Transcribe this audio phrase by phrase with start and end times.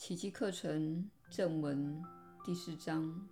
[0.00, 2.02] 奇迹课程正文
[2.42, 3.28] 第四章：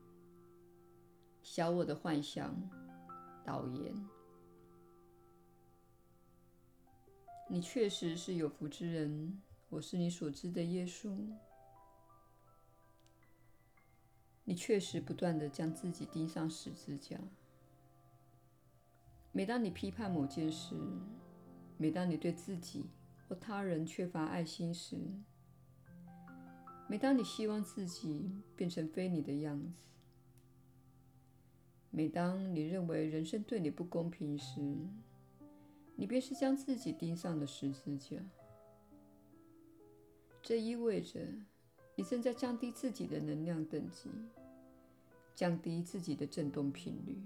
[1.42, 2.54] 小我的幻想
[3.42, 3.94] 导言。
[7.48, 9.40] 你确实是有福之人，
[9.70, 11.16] 我是你所知的耶稣。
[14.44, 17.18] 你确实不断地将自己钉上十字架。
[19.32, 20.76] 每当你批判某件事，
[21.78, 22.90] 每当你对自己
[23.26, 24.98] 或他人缺乏爱心时，
[26.90, 29.86] 每当你希望自己变成非你的样子，
[31.90, 34.60] 每当你认为人生对你不公平时，
[35.96, 38.16] 你便是将自己钉上了十字架。
[40.42, 41.20] 这意味着
[41.94, 44.08] 你正在降低自己的能量等级，
[45.34, 47.20] 降低自己的振动频率。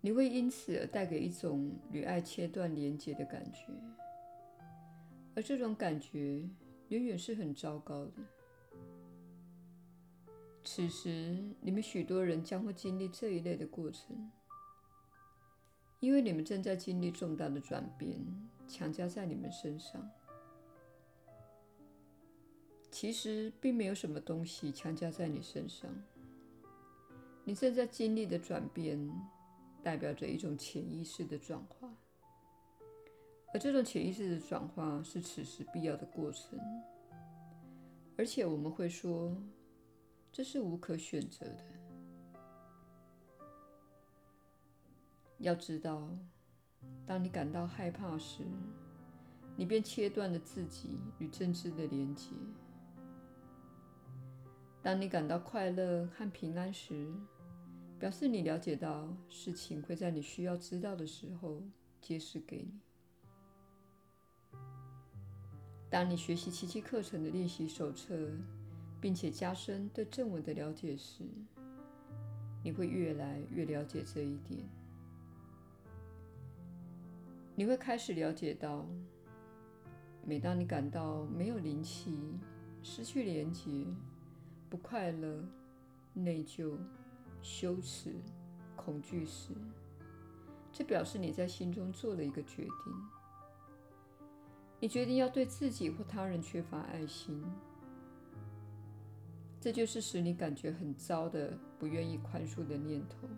[0.00, 3.66] 你会因此而带给一种与爱切断连接的感觉，
[5.34, 6.48] 而这种感觉，
[6.90, 8.12] 远远是很糟糕的。
[10.64, 14.30] 此时，你们许多人将会经历这一类的过程，
[16.00, 18.20] 因为你们正在经历重大的转变，
[18.68, 20.10] 强加在你们身上。
[22.90, 25.88] 其实，并没有什么东西强加在你身上。
[27.44, 29.10] 你正在经历的转变，
[29.80, 31.94] 代表着一种潜意识的转化。
[33.52, 36.58] 而这种潜意识的转化是此时必要的过程，
[38.16, 39.36] 而且我们会说，
[40.30, 41.64] 这是无可选择的。
[45.38, 46.08] 要知道，
[47.04, 48.44] 当你感到害怕时，
[49.56, 52.34] 你便切断了自己与真知的连结；
[54.80, 57.12] 当你感到快乐和平安时，
[57.98, 61.60] 表示你了解到事情会在你需要知道的时候
[62.00, 62.78] 揭示给你。
[65.90, 68.16] 当你学习奇迹课程的练习手册，
[69.00, 71.24] 并且加深对正文的了解时，
[72.62, 74.60] 你会越来越了解这一点。
[77.56, 78.86] 你会开始了解到，
[80.24, 82.38] 每当你感到没有灵气、
[82.84, 83.84] 失去连结、
[84.70, 85.44] 不快乐、
[86.14, 86.76] 内疚、
[87.42, 88.14] 羞耻、
[88.76, 89.50] 恐惧时，
[90.72, 93.19] 这表示你在心中做了一个决定。
[94.80, 97.44] 你决定要对自己或他人缺乏爱心，
[99.60, 103.28] 这就是使你感觉很糟的、不愿意宽恕的念头。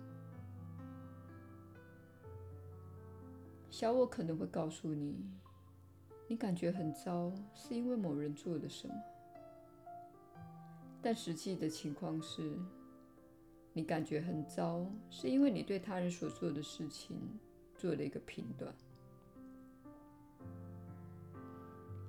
[3.71, 5.17] 小我可能会告诉你，
[6.29, 8.95] 你感觉很糟是因为某人做了什么，
[11.03, 12.57] 但实际的情况是，
[13.73, 17.19] 你感觉很糟是因为你对他人所做的事情
[17.75, 18.73] 做了一个评断。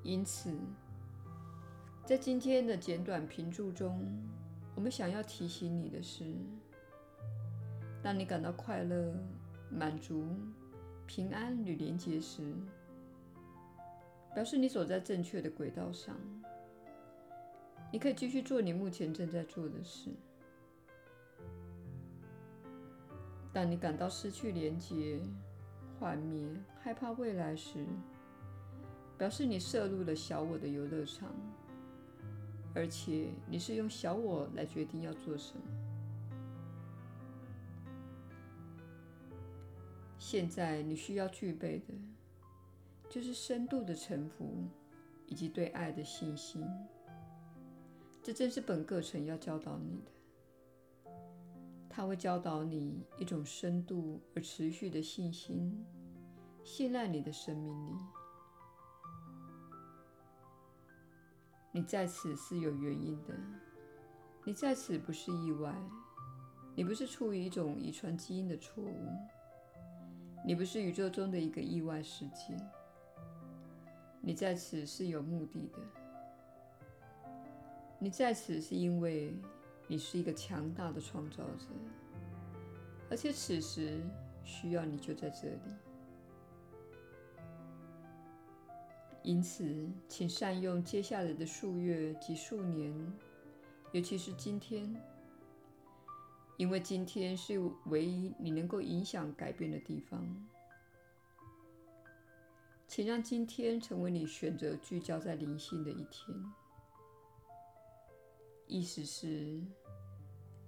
[0.04, 0.52] 因此，
[2.06, 4.06] 在今天的简短评注中，
[4.76, 6.26] 我们想要提醒你的是：
[8.02, 9.16] 当你感到快乐、
[9.70, 10.26] 满足、
[11.06, 12.54] 平安与连结时，
[14.36, 16.16] 表示你走在正确的轨道上。
[17.92, 20.10] 你可以继续做你目前正在做的事。
[23.54, 25.22] 当你感到失去连结、
[26.00, 26.46] 幻灭、
[26.82, 27.86] 害怕未来时，
[29.18, 31.30] 表示你涉入了小我的游乐场，
[32.74, 35.64] 而且你是用小我来决定要做什么。
[40.18, 41.94] 现在你需要具备的，
[43.10, 44.68] 就是深度的臣服
[45.28, 46.66] 以及对爱的信心。
[48.24, 51.12] 这正是本课程要教导你的。
[51.90, 55.86] 它会教导你一种深度而持续的信心，
[56.64, 57.92] 信赖你的生命力。
[61.76, 63.34] 你在此是有原因的，
[64.44, 65.74] 你在此不是意外，
[66.76, 69.10] 你不是处于一种遗传基因的错误，
[70.46, 72.56] 你不是宇宙中的一个意外事件，
[74.22, 75.80] 你在此是有目的的，
[77.98, 79.36] 你在此是因为
[79.88, 81.66] 你是一个强大的创造者，
[83.10, 84.00] 而且此时
[84.44, 85.60] 需要你就在这里。
[89.24, 92.94] 因此，请善用接下来的数月及数年，
[93.94, 94.94] 尤其是今天，
[96.58, 100.22] 因为今天是唯一你能够影响改变的地方。
[102.86, 106.38] 请让今天成为你选择聚焦在灵性的一天，
[108.68, 109.64] 意思是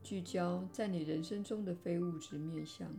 [0.01, 2.89] 聚焦在你人生中的非物质面向，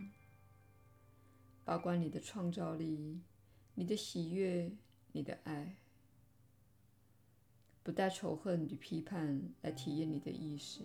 [1.64, 3.22] 包括你的创造力、
[3.74, 4.70] 你的喜悦。
[5.16, 5.74] 你的爱，
[7.82, 10.82] 不带仇恨与批判来体验你的意识。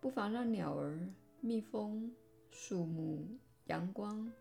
[0.00, 1.00] 不妨让鸟儿、
[1.40, 2.14] 蜜蜂、
[2.52, 3.26] 树木、
[3.64, 4.32] 阳光、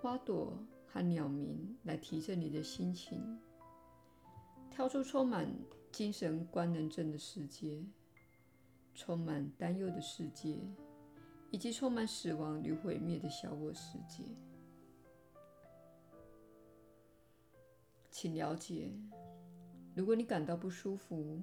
[0.00, 0.56] 花朵
[0.86, 3.36] 和鸟鸣来提振你的心情，
[4.70, 5.52] 跳出充满
[5.90, 7.82] 精神官能症的世界，
[8.94, 10.56] 充满担忧的世界，
[11.50, 14.22] 以及充满死亡与毁灭的小我世界。
[18.14, 18.92] 请了解，
[19.92, 21.40] 如果你感到不舒服，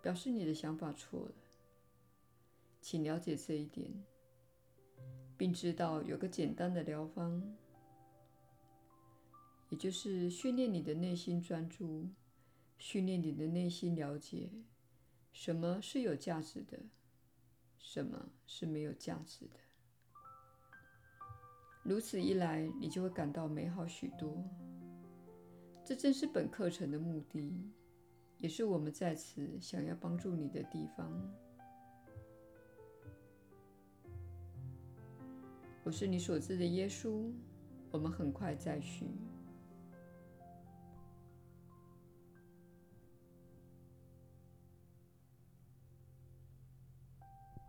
[0.00, 1.34] 表示你的想法错了。
[2.80, 3.92] 请了解这一点，
[5.36, 7.42] 并知道有个简单的疗方，
[9.70, 12.08] 也就是训练你的内心专注，
[12.78, 14.52] 训练你的内心了解
[15.32, 16.78] 什么是有价值的，
[17.76, 19.56] 什么是没有价值的。
[21.82, 24.48] 如此一来，你就会感到美好许多。
[25.84, 27.70] 这正是本课程的目的，
[28.38, 31.12] 也是我们在此想要帮助你的地方。
[35.82, 37.30] 我是你所知的耶稣，
[37.90, 39.06] 我们很快再续。